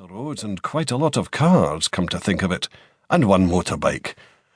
roads 0.00 0.42
and 0.42 0.62
quite 0.62 0.90
a 0.90 0.96
lot 0.96 1.16
of 1.16 1.30
cars, 1.30 1.86
come 1.86 2.08
to 2.08 2.18
think 2.18 2.42
of 2.42 2.50
it, 2.50 2.68
and 3.10 3.26
one 3.26 3.48
motorbike, 3.48 4.14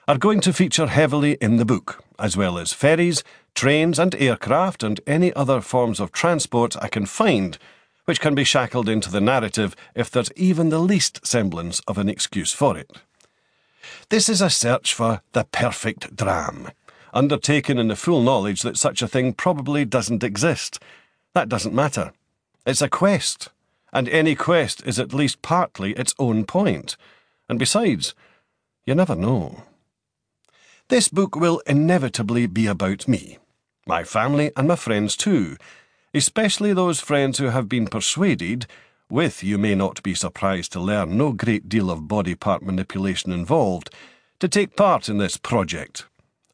are 0.09 0.17
going 0.17 0.41
to 0.41 0.53
feature 0.53 0.87
heavily 0.87 1.37
in 1.41 1.57
the 1.57 1.65
book, 1.65 2.03
as 2.19 2.37
well 2.37 2.57
as 2.57 2.73
ferries, 2.73 3.23
trains, 3.55 3.99
and 3.99 4.15
aircraft, 4.15 4.83
and 4.83 5.01
any 5.07 5.33
other 5.35 5.61
forms 5.61 6.01
of 6.01 6.11
transport 6.11 6.77
I 6.83 6.89
can 6.89 7.07
find 7.07 7.59
which 8.07 8.21
can 8.21 8.37
be 8.37 8.45
shackled 8.45 8.89
into 8.89 9.11
the 9.11 9.21
narrative 9.21 9.75
if 9.95 10.11
there's 10.11 10.33
even 10.37 10.69
the 10.69 10.79
least 10.79 11.27
semblance 11.27 11.81
of 11.89 11.99
an 11.99 12.09
excuse 12.09 12.53
for 12.53 12.79
it. 12.79 12.91
This 14.09 14.29
is 14.29 14.41
a 14.41 14.49
search 14.49 14.95
for 14.95 15.23
the 15.33 15.45
perfect 15.45 16.15
dram, 16.17 16.71
undertaken 17.13 17.79
in 17.79 17.89
the 17.89 17.97
full 17.97 18.23
knowledge 18.23 18.63
that 18.63 18.79
such 18.79 19.03
a 19.03 19.09
thing 19.09 19.33
probably 19.33 19.85
doesn't 19.85 20.23
exist. 20.23 20.81
That 21.35 21.49
doesn't 21.49 21.75
matter. 21.75 22.13
It's 22.65 22.81
a 22.81 22.89
quest 22.89 23.51
and 23.93 24.09
any 24.09 24.35
quest 24.35 24.83
is 24.87 24.99
at 24.99 25.15
least 25.15 25.43
partly 25.43 25.93
its 25.93 26.15
own 26.19 26.45
point. 26.45 26.97
And 27.49 27.59
besides, 27.59 28.15
you 28.85 28.95
never 28.95 29.15
know. 29.15 29.63
This 30.89 31.09
book 31.09 31.35
will 31.35 31.61
inevitably 31.67 32.47
be 32.47 32.67
about 32.67 33.09
me, 33.09 33.39
my 33.87 34.05
family, 34.05 34.53
and 34.57 34.69
my 34.69 34.77
friends 34.77 35.17
too, 35.17 35.57
especially 36.15 36.73
those 36.73 37.01
friends 37.01 37.39
who 37.39 37.47
have 37.47 37.69
been 37.69 37.87
persuaded, 37.87 38.67
with, 39.11 39.43
you 39.43 39.59
may 39.59 39.75
not 39.75 40.03
be 40.03 40.15
surprised 40.15 40.73
to 40.73 40.81
learn, 40.81 41.17
no 41.17 41.33
great 41.33 41.69
deal 41.69 41.91
of 41.91 42.09
body 42.09 42.35
part 42.35 42.63
manipulation 42.63 43.33
involved, 43.33 43.91
to 44.41 44.49
take 44.49 44.77
part 44.77 45.09
in 45.09 45.19
this 45.19 45.37
project. 45.37 46.07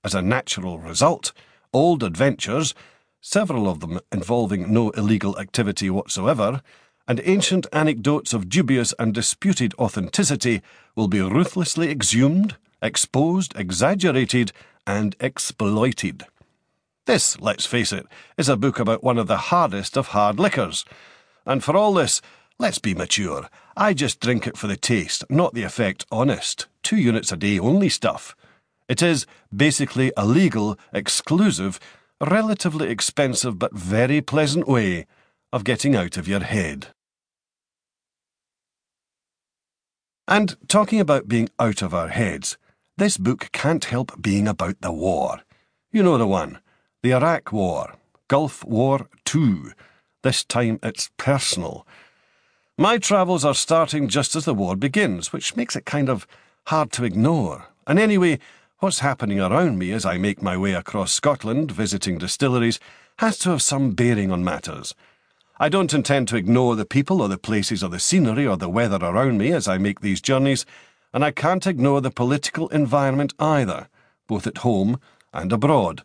As 0.05 0.14
a 0.14 0.22
natural 0.22 0.78
result, 0.78 1.33
old 1.72 2.02
adventures, 2.02 2.74
several 3.20 3.69
of 3.69 3.80
them 3.80 4.00
involving 4.10 4.72
no 4.72 4.91
illegal 4.91 5.38
activity 5.38 5.88
whatsoever, 5.91 6.60
and 7.09 7.20
ancient 7.24 7.66
anecdotes 7.73 8.33
of 8.33 8.48
dubious 8.48 8.95
and 8.98 9.12
disputed 9.12 9.74
authenticity 9.79 10.62
will 10.95 11.09
be 11.09 11.20
ruthlessly 11.20 11.91
exhumed, 11.91 12.56
exposed, 12.80 13.53
exaggerated, 13.56 14.53
and 14.86 15.17
exploited. 15.20 16.25
This, 17.06 17.41
let's 17.41 17.67
face 17.67 17.92
it, 17.92 18.06
is 18.36 18.48
a 18.48 18.56
book 18.56 18.78
about 18.78 19.03
one 19.03 19.19
of 19.19 19.27
the 19.27 19.36
hardest 19.36 19.97
of 19.97 20.09
hard 20.09 20.39
liquors. 20.39 20.84
And 21.44 21.64
for 21.64 21.77
all 21.77 21.94
this, 21.94 22.22
let's 22.59 22.78
be 22.78 22.94
mature. 22.94 23.48
I 23.77 23.92
just 23.94 24.20
drink 24.20 24.47
it 24.47 24.56
for 24.56 24.69
the 24.69 24.77
taste, 24.77 25.25
not 25.28 25.55
the 25.55 25.64
effect 25.64 26.06
honest. 26.12 26.66
Two 26.83 26.97
units 26.97 27.33
a 27.33 27.37
day 27.37 27.59
only 27.59 27.89
stuff. 27.89 28.37
It 28.89 29.03
is 29.03 29.27
basically 29.55 30.12
a 30.16 30.25
legal, 30.25 30.78
exclusive, 30.92 31.81
relatively 32.20 32.89
expensive 32.89 33.59
but 33.59 33.72
very 33.72 34.20
pleasant 34.20 34.69
way 34.69 35.06
of 35.53 35.64
getting 35.64 35.95
out 35.95 36.17
of 36.17 36.27
your 36.27 36.41
head. 36.41 36.89
And 40.27 40.56
talking 40.69 41.00
about 41.00 41.28
being 41.28 41.50
out 41.59 41.83
of 41.83 41.92
our 41.92 42.09
heads, 42.09 42.56
this 42.97 43.17
book 43.17 43.50
can't 43.53 43.84
help 43.84 44.20
being 44.20 44.48
about 44.48 44.81
the 44.81 44.92
war. 44.92 45.41
You 45.91 46.03
know 46.03 46.17
the 46.17 46.27
one. 46.27 46.61
The 47.03 47.12
Iraq 47.12 47.53
War. 47.53 47.94
Gulf 48.28 48.64
War 48.64 49.09
II. 49.34 49.72
This 50.22 50.44
time 50.44 50.78
it's 50.83 51.11
personal. 51.17 51.87
My 52.78 52.97
travels 52.97 53.44
are 53.44 53.55
starting 53.55 54.09
just 54.09 54.34
as 54.34 54.44
the 54.47 54.55
war 54.55 54.77
begins, 54.77 55.33
which 55.33 55.56
makes 55.56 55.77
it 55.77 55.84
kind 55.84 56.09
of 56.09 56.27
hard 56.69 56.92
to 56.92 57.05
ignore. 57.05 57.66
And 57.87 57.98
anyway, 57.98 58.39
what's 58.78 59.00
happening 59.00 59.41
around 59.41 59.78
me 59.78 59.92
as 59.92 60.06
I 60.06 60.16
make 60.16 60.41
my 60.41 60.56
way 60.56 60.72
across 60.72 61.12
Scotland 61.12 61.72
visiting 61.72 62.19
distilleries 62.19 62.81
has 63.19 63.39
to 63.41 63.50
have 63.50 63.61
some 63.62 63.91
bearing 63.91 64.33
on 64.33 64.44
matters. 64.44 64.94
I 65.62 65.68
don't 65.68 65.94
intend 65.94 66.27
to 66.27 66.36
ignore 66.36 66.74
the 66.74 66.84
people 66.84 67.22
or 67.22 67.28
the 67.28 67.38
places 67.38 67.84
or 67.84 67.88
the 67.88 68.00
scenery 68.00 68.44
or 68.44 68.56
the 68.56 68.68
weather 68.68 68.98
around 69.00 69.38
me 69.38 69.52
as 69.52 69.69
I 69.69 69.78
make 69.78 70.00
these 70.00 70.20
journeys, 70.20 70.66
and 71.14 71.24
I 71.24 71.30
can't 71.30 71.69
ignore 71.69 72.00
the 72.00 72.10
political 72.10 72.66
environment 72.70 73.32
either, 73.38 73.88
both 74.27 74.48
at 74.48 74.58
home 74.66 74.98
and 75.32 75.52
abroad. 75.52 76.02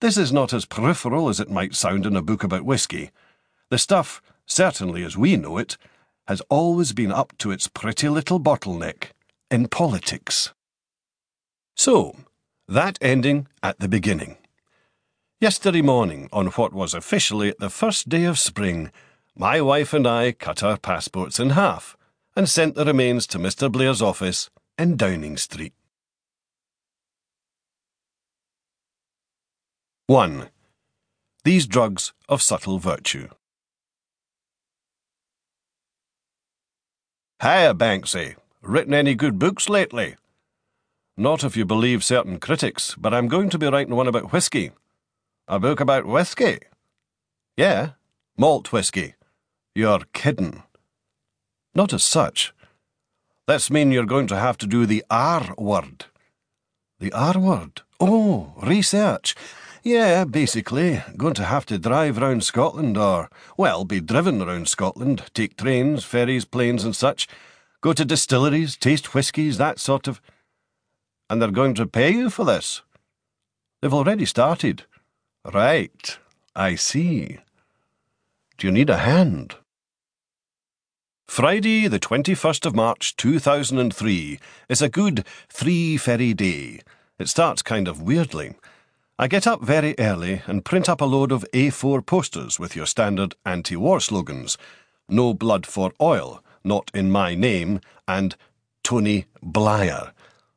This 0.00 0.18
is 0.18 0.34
not 0.34 0.52
as 0.52 0.66
peripheral 0.66 1.30
as 1.30 1.40
it 1.40 1.50
might 1.50 1.74
sound 1.74 2.04
in 2.04 2.14
a 2.14 2.20
book 2.20 2.44
about 2.44 2.66
whisky. 2.66 3.10
The 3.70 3.78
stuff, 3.78 4.20
certainly 4.44 5.02
as 5.02 5.16
we 5.16 5.38
know 5.38 5.56
it, 5.56 5.78
has 6.28 6.42
always 6.50 6.92
been 6.92 7.10
up 7.10 7.32
to 7.38 7.52
its 7.52 7.68
pretty 7.68 8.10
little 8.10 8.38
bottleneck 8.38 9.12
in 9.50 9.66
politics. 9.68 10.52
So, 11.74 12.16
that 12.68 12.98
ending 13.00 13.46
at 13.62 13.78
the 13.78 13.88
beginning. 13.88 14.36
Yesterday 15.44 15.82
morning, 15.82 16.30
on 16.32 16.46
what 16.56 16.72
was 16.72 16.94
officially 16.94 17.54
the 17.58 17.68
first 17.68 18.08
day 18.08 18.24
of 18.24 18.38
spring, 18.38 18.90
my 19.36 19.60
wife 19.60 19.92
and 19.92 20.06
I 20.06 20.32
cut 20.32 20.62
our 20.62 20.78
passports 20.78 21.38
in 21.38 21.50
half 21.50 21.98
and 22.34 22.48
sent 22.48 22.76
the 22.76 22.86
remains 22.86 23.26
to 23.26 23.38
Mr. 23.38 23.70
Blair's 23.70 24.00
office 24.00 24.48
in 24.78 24.96
Downing 24.96 25.36
Street. 25.36 25.74
1. 30.06 30.48
These 31.44 31.66
drugs 31.66 32.14
of 32.26 32.40
subtle 32.40 32.78
virtue. 32.78 33.28
Hiya, 37.42 37.74
Banksy. 37.74 38.36
Written 38.62 38.94
any 38.94 39.14
good 39.14 39.38
books 39.38 39.68
lately? 39.68 40.16
Not 41.18 41.44
if 41.44 41.54
you 41.54 41.66
believe 41.66 42.02
certain 42.02 42.40
critics, 42.40 42.94
but 42.96 43.12
I'm 43.12 43.28
going 43.28 43.50
to 43.50 43.58
be 43.58 43.66
writing 43.66 43.94
one 43.94 44.08
about 44.08 44.32
whisky. 44.32 44.70
A 45.46 45.60
book 45.60 45.78
about 45.78 46.06
whiskey? 46.06 46.58
Yeah, 47.54 47.90
malt 48.38 48.72
whiskey. 48.72 49.14
You're 49.74 50.04
kidding. 50.14 50.62
Not 51.74 51.92
as 51.92 52.02
such. 52.02 52.54
This 53.46 53.70
mean 53.70 53.92
you're 53.92 54.06
going 54.06 54.26
to 54.28 54.38
have 54.38 54.56
to 54.58 54.66
do 54.66 54.86
the 54.86 55.04
R 55.10 55.54
word. 55.58 56.06
The 56.98 57.12
R 57.12 57.38
word? 57.38 57.82
Oh, 58.00 58.54
research. 58.62 59.34
Yeah, 59.82 60.24
basically, 60.24 61.02
going 61.14 61.34
to 61.34 61.44
have 61.44 61.66
to 61.66 61.78
drive 61.78 62.16
round 62.16 62.42
Scotland, 62.42 62.96
or, 62.96 63.28
well, 63.58 63.84
be 63.84 64.00
driven 64.00 64.42
round 64.42 64.68
Scotland, 64.68 65.24
take 65.34 65.58
trains, 65.58 66.04
ferries, 66.04 66.46
planes, 66.46 66.84
and 66.84 66.96
such, 66.96 67.28
go 67.82 67.92
to 67.92 68.04
distilleries, 68.06 68.78
taste 68.78 69.12
whiskies, 69.12 69.58
that 69.58 69.78
sort 69.78 70.08
of. 70.08 70.22
And 71.28 71.42
they're 71.42 71.50
going 71.50 71.74
to 71.74 71.86
pay 71.86 72.12
you 72.12 72.30
for 72.30 72.46
this. 72.46 72.80
They've 73.82 73.92
already 73.92 74.24
started. 74.24 74.84
Right, 75.52 76.18
I 76.56 76.74
see. 76.74 77.38
Do 78.56 78.66
you 78.66 78.72
need 78.72 78.88
a 78.88 78.96
hand? 78.96 79.56
Friday, 81.28 81.86
the 81.86 82.00
21st 82.00 82.64
of 82.64 82.74
March 82.74 83.14
2003, 83.16 84.38
is 84.70 84.80
a 84.80 84.88
good 84.88 85.26
three 85.50 85.98
ferry 85.98 86.32
day. 86.32 86.80
It 87.18 87.28
starts 87.28 87.60
kind 87.60 87.88
of 87.88 88.00
weirdly. 88.00 88.54
I 89.18 89.28
get 89.28 89.46
up 89.46 89.62
very 89.62 89.94
early 89.98 90.40
and 90.46 90.64
print 90.64 90.88
up 90.88 91.02
a 91.02 91.04
load 91.04 91.30
of 91.30 91.44
A4 91.52 92.06
posters 92.06 92.58
with 92.58 92.74
your 92.74 92.86
standard 92.86 93.34
anti 93.44 93.76
war 93.76 94.00
slogans 94.00 94.56
No 95.10 95.34
blood 95.34 95.66
for 95.66 95.92
oil, 96.00 96.42
not 96.64 96.90
in 96.94 97.10
my 97.10 97.34
name, 97.34 97.80
and 98.08 98.34
Tony 98.82 99.26
Blair. 99.42 100.14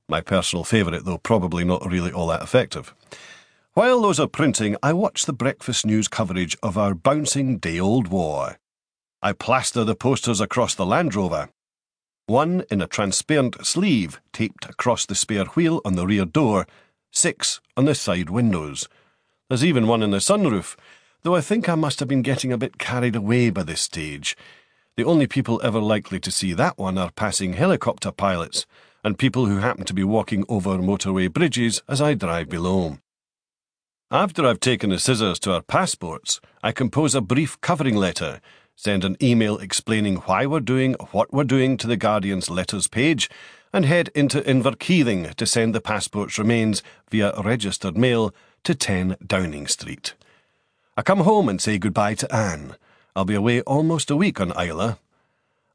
My 0.08 0.22
personal 0.22 0.64
favourite, 0.64 1.03
though 1.03 1.18
probably 1.18 1.66
not 1.66 1.86
really 1.86 2.14
all 2.14 2.28
that 2.28 2.42
effective. 2.42 2.94
While 3.78 4.02
those 4.02 4.20
are 4.20 4.26
printing, 4.26 4.76
I 4.82 4.92
watch 4.94 5.28
the 5.28 5.34
breakfast 5.34 5.86
news 5.86 6.08
coverage 6.08 6.58
of 6.64 6.80
our 6.80 6.96
bouncing 6.96 7.60
day 7.60 7.80
old 7.80 8.08
war. 8.08 8.58
I 9.22 9.34
plaster 9.34 9.84
the 9.84 9.94
posters 9.94 10.42
across 10.42 10.74
the 10.74 10.84
Land 10.84 11.14
Rover. 11.14 11.50
One 12.26 12.64
in 12.72 12.82
a 12.82 12.88
transparent 12.88 13.68
sleeve 13.68 14.20
taped 14.34 14.66
across 14.66 15.06
the 15.06 15.14
spare 15.14 15.46
wheel 15.46 15.80
on 15.86 15.94
the 15.94 16.08
rear 16.08 16.26
door, 16.26 16.66
six 17.12 17.62
on 17.78 17.86
the 17.86 17.94
side 17.94 18.32
windows. 18.32 18.90
There's 19.48 19.64
even 19.64 19.86
one 19.86 20.02
in 20.02 20.09
the 20.09 20.18
sunroof, 20.18 20.76
though 21.22 21.36
I 21.36 21.42
think 21.42 21.70
I 21.70 21.76
must 21.76 22.00
have 22.00 22.09
been 22.09 22.24
getting 22.24 22.52
a 22.52 22.58
bit 22.58 22.80
carried 22.80 23.16
away 23.16 23.52
by 23.52 23.62
this 23.62 23.82
stage. 23.82 24.36
The 24.96 25.06
only 25.06 25.28
people 25.28 25.62
ever 25.64 25.80
likely 25.80 26.20
to 26.22 26.32
see 26.32 26.54
that 26.54 26.80
one 26.80 26.98
are 26.98 27.12
passing 27.12 27.53
helicopter 27.53 28.12
pilots 28.12 28.66
and 29.03 29.20
people 29.20 29.46
who 29.46 29.58
happen 29.58 29.85
to 29.85 29.94
be 29.94 30.03
walking 30.03 30.46
over 30.50 30.80
motorway 30.80 31.32
bridges 31.32 31.84
as 31.88 32.02
I 32.02 32.16
drive 32.16 32.50
below. 32.50 32.97
After 34.12 34.46
I've 34.46 34.62
taken 34.62 34.90
the 34.90 35.00
scissors 35.00 35.38
to 35.40 35.52
our 35.52 35.62
passports, 35.62 36.40
I 36.64 36.72
compose 36.72 37.14
a 37.14 37.20
brief 37.20 37.59
covering 37.59 37.98
letter, 37.98 38.40
send 38.74 39.04
an 39.04 39.18
email 39.22 39.58
explaining 39.58 40.16
why 40.20 40.46
we're 40.46 40.62
doing 40.62 40.96
what 41.12 41.34
we're 41.34 41.44
doing 41.44 41.76
to 41.76 41.88
the 41.88 41.98
Guardian's 41.98 42.50
letters 42.50 42.88
page, 42.88 43.30
and 43.74 43.84
head 43.84 44.09
into 44.16 44.40
Inverkeithing 44.40 45.36
to 45.36 45.46
send 45.46 45.76
the 45.76 45.82
passport's 45.82 46.40
remains 46.40 46.82
via 47.12 47.34
registered 47.42 47.98
mail 47.98 48.34
to 48.64 48.74
10 48.74 49.18
Downing 49.28 49.68
Street. 49.68 50.14
I 50.96 51.02
come 51.02 51.20
home 51.20 51.50
and 51.50 51.59
say 51.59 51.78
goodbye 51.78 52.14
to 52.14 52.34
Anne. 52.34 52.78
I'll 53.14 53.26
be 53.26 53.36
away 53.36 53.59
almost 53.64 54.09
a 54.09 54.16
week 54.16 54.40
on 54.40 54.54
Islay. 54.58 54.96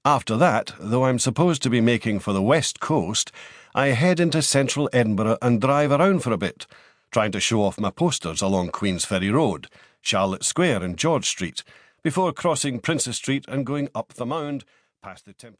After 0.06 0.38
that, 0.38 0.72
though 0.80 1.04
I'm 1.04 1.18
supposed 1.18 1.62
to 1.64 1.70
be 1.70 1.82
making 1.82 2.20
for 2.20 2.32
the 2.32 2.40
west 2.40 2.80
coast, 2.80 3.30
I 3.74 3.88
head 3.88 4.20
into 4.20 4.40
central 4.40 4.88
Edinburgh 4.90 5.36
and 5.42 5.60
drive 5.60 5.92
around 5.92 6.20
for 6.20 6.32
a 6.32 6.38
bit 6.38 6.66
trying 7.12 7.30
to 7.32 7.40
show 7.40 7.62
off 7.62 7.78
my 7.78 7.90
posters 7.90 8.40
along 8.40 8.70
Queensferry 8.70 9.32
Road, 9.32 9.68
Charlotte 10.00 10.44
Square, 10.44 10.82
and 10.82 10.96
George 10.96 11.26
Street, 11.26 11.62
before 12.02 12.32
crossing 12.32 12.80
Princes 12.80 13.16
Street 13.16 13.44
and 13.46 13.66
going 13.66 13.88
up 13.94 14.14
the 14.14 14.26
Mound 14.26 14.64
past 15.02 15.26
the 15.26 15.34
temporary 15.34 15.58